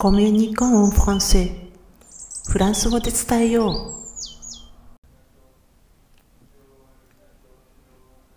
[0.00, 1.50] コミュニコンフランセ
[2.48, 3.94] フランス語で伝えよう。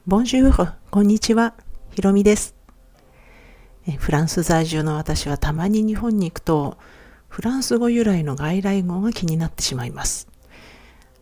[0.08, 1.54] ボンジュール、こんにちは、
[1.92, 2.56] ひろみです。
[4.00, 6.80] フランス在住の私はたまに日本に行くと、
[7.28, 10.28] フランス語由来の外来語が気になってしまいます。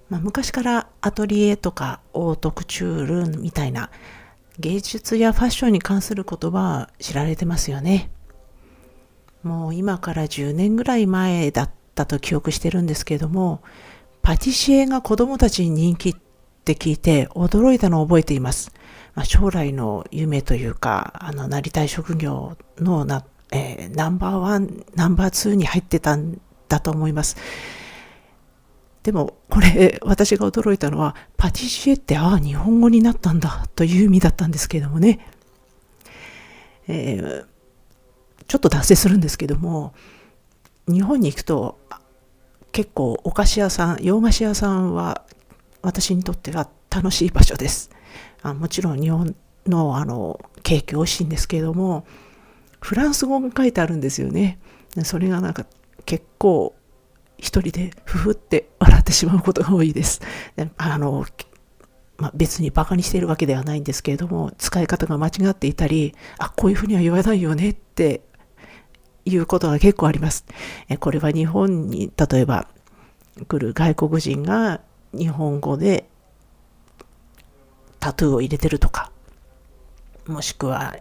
[0.08, 3.90] まあ、昔からアトリエとかオートクチュールみたいな
[4.58, 8.10] 芸術やファッションに関する言葉は知られてますよね。
[9.44, 13.62] もう今から10年ぐらい前だったと記憶してるんですけれども、
[14.22, 16.16] パティシエが子供たちに人気っ
[16.66, 18.72] て聞いて驚いたのを覚えています。
[19.16, 27.38] まあ、将来の夢というか、あの、なりたい職業のな、えー、ナンバーワン、ナンバーツーに入ってたんだと思います。
[29.04, 35.26] でも、これ、私が驚いたのは、パティシエって、ああ、日本語になったんだ、という意味だったんですけれどもね。
[36.88, 37.46] えー、
[38.50, 39.94] ちょっと脱線するんですけども、
[40.88, 41.78] 日本に行くと、
[42.72, 45.24] 結構お菓子屋さん、洋菓子屋さんは、
[45.84, 47.92] 私にとっては楽しい場所です。
[48.42, 49.36] あもちろん日本
[49.68, 52.08] のあのケーキ美味しいんですけれども、
[52.82, 54.58] フランス語が書いてあるんですよね。
[55.04, 55.68] それがなんか
[56.06, 56.74] 結構
[57.38, 60.22] 一人でふふって笑ってしまうことが多いです。
[60.78, 61.24] あの、
[62.18, 68.22] まあ、別にバカにしているわけではないんですけれども、使い方が間違っていたり、あ、こういうふうには言わないよねって
[69.26, 70.46] いうことが結構あります。
[71.00, 72.68] これは日本に例えば
[73.48, 74.82] 来る外国人が
[75.14, 76.10] 日本語で
[78.00, 79.12] タトゥーを入れてるとか、
[80.26, 80.96] もしくは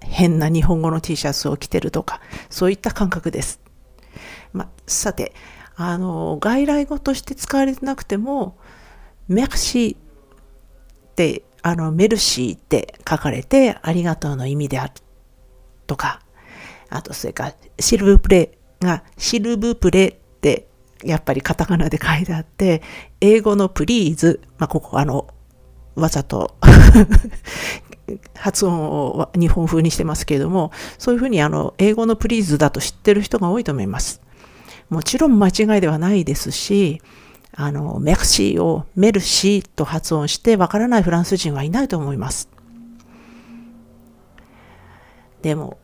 [0.00, 2.20] 変な日本語の T シャツを着てるとか、
[2.50, 3.60] そういった感覚です。
[4.52, 5.34] まあ、さて、
[5.76, 8.56] あの、外来語として使われてなくても、
[9.26, 9.98] メクシーっ
[11.16, 14.92] て、あの、メルシーって書かれて、ありがとうの意味である
[15.86, 16.20] とか、
[16.94, 20.68] あと、それから、シルブプレが、シルブプレって、
[21.02, 22.82] やっぱりカタカナで書いてあって、
[23.20, 25.26] 英語のプリーズ、まあ、ここ、あの、
[25.96, 26.56] わざと
[28.34, 34.20] 発音を日本風にしてますけれども、そういうふうにあの、英語のプリーズだと知ってる人が多いと思います。
[34.88, 37.02] もちろん間違いではないですし、
[37.56, 42.48] あの、メクシーをメルシーと発音してわからないフランス人はいないと思います。
[45.42, 45.78] でも、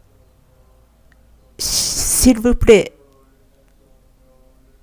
[2.20, 2.92] シルブプレ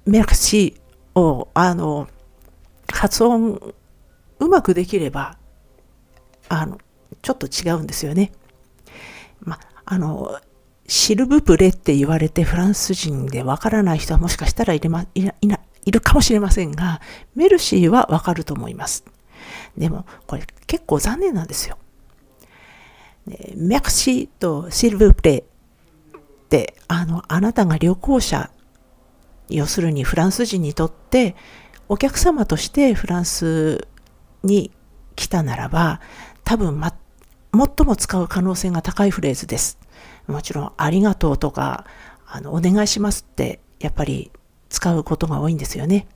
[0.08, 2.08] メクシーを、あの、
[2.92, 3.76] 発音
[4.40, 5.38] うまくできれば、
[6.50, 6.80] あの、
[7.22, 8.32] ちょっと違うんですよね。
[9.40, 10.40] ま、あの、
[10.88, 15.30] シルブプレって言われてフランス人でわからない人はもしかしたらいれまいい
[15.86, 17.02] いるかもしれませんが、
[17.36, 19.04] メルシーはわかると思います。
[19.78, 21.78] でも、これ結構残念なんですよ。
[23.56, 25.57] メクシーとシルブプレって、
[26.88, 28.50] あの、あなたが旅行者、
[29.50, 31.36] 要するにフランス人にとって、
[31.90, 33.88] お客様としてフランス
[34.44, 34.72] に
[35.16, 36.02] 来たならば、
[36.44, 36.94] 多分、ま、
[37.54, 39.80] 最も使う可能性が高いフレーズです。
[40.28, 41.86] もちろん、ありがとうとか、
[42.26, 44.32] あの、お願いしますって、やっぱり
[44.70, 46.08] 使うことが多いんですよね。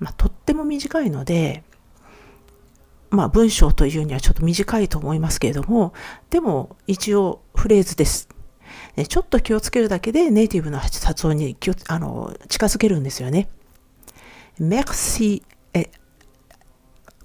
[0.00, 1.64] まあ、とっても短いので、
[3.10, 5.92] まあ、文章というにはちょっと短いと思いますけれども、
[6.30, 8.28] でも、一応、フレーズです。
[9.08, 13.48] ちょっと気をつけるだけでネイティブの発音に気をあの近づけるんですよね。
[14.60, 15.42] merci
[15.74, 15.90] え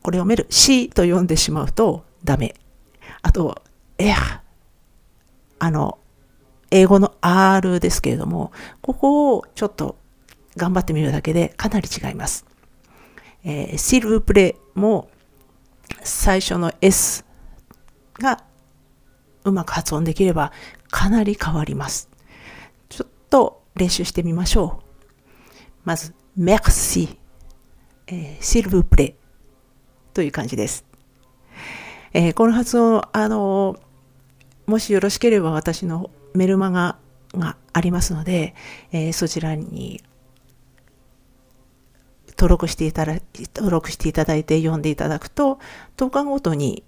[0.02, 2.56] これ読める C と読んでしまうとダメ。
[3.22, 3.62] あと、
[3.98, 4.14] え
[5.60, 5.98] あの、
[6.72, 9.98] 英語の R ですけれども、ここをちょっと
[10.58, 12.46] 頑張ってみるだけでかなり違います。
[13.46, 15.10] えー、シルブプレも
[16.04, 17.26] 最初の S
[18.20, 18.44] が
[19.44, 20.52] うまく発音できれば
[20.94, 22.08] かなり変わります。
[22.88, 25.60] ちょっと練習してみましょう。
[25.86, 27.18] まず、merci、
[28.06, 29.16] えー、シルブプレ
[30.14, 30.86] という感じです。
[32.14, 33.76] えー、この発音、あの、
[34.68, 37.00] もしよろしければ私のメルマガ
[37.34, 38.54] がありますので、
[38.92, 40.04] えー、そちらに
[42.38, 43.18] 登録していただ
[43.56, 45.58] 登録していただいて読んでいただくと、
[45.98, 46.84] 10日ごとに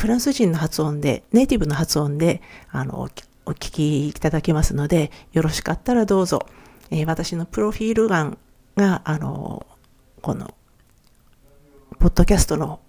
[0.00, 6.46] フランス人の発音で、ネイティブの発音で、あの、お聞きいただけますので、よろしかったらどうぞ、
[6.90, 8.38] えー、私のプロフィール欄
[8.76, 9.66] が、あの、
[10.22, 10.54] この
[11.98, 12.80] ポッドキャストの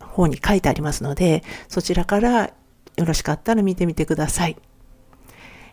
[0.00, 2.52] 方に書いてありますので、そちらからよ
[3.04, 4.56] ろしかったら見てみてください。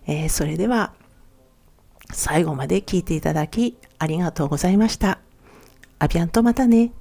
[0.06, 0.92] えー、それでは、
[2.12, 5.20] 最後まで聞いていただきありがとうございました。
[6.00, 6.92] アビアンとまたね。